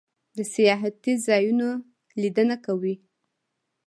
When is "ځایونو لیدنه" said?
1.25-2.55